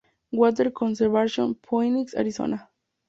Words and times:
Water 0.31 0.71
Conservation, 0.71 1.53
Phoenix, 1.61 2.15
Arizona. 2.15 2.67